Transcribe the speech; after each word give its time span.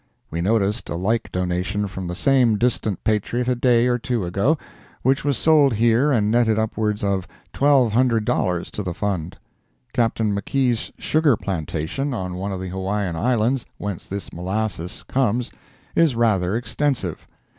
We 0.31 0.41
noticed 0.41 0.89
a 0.89 0.95
like 0.95 1.31
donation 1.31 1.87
from 1.87 2.07
the 2.07 2.15
same 2.15 2.57
distant 2.57 3.03
patriot 3.03 3.47
a 3.47 3.53
day 3.53 3.85
or 3.85 3.99
two 3.99 4.25
ago, 4.25 4.57
which 5.03 5.23
was 5.23 5.37
sold 5.37 5.73
here 5.73 6.11
and 6.11 6.31
netted 6.31 6.57
upwards 6.57 7.03
of 7.03 7.27
twelve 7.53 7.91
hundred 7.91 8.25
dollars 8.25 8.71
to 8.71 8.81
the 8.81 8.95
fund. 8.95 9.37
Captain 9.93 10.33
Makee's 10.33 10.91
sugar 10.97 11.37
plantation, 11.37 12.15
on 12.15 12.33
one 12.33 12.51
of 12.51 12.59
the 12.59 12.69
Hawaiian 12.69 13.15
Islands, 13.15 13.67
whence 13.77 14.07
this 14.07 14.33
molasses 14.33 15.03
comes, 15.03 15.51
is 15.95 16.15
rather 16.15 16.55
extensive. 16.55 17.27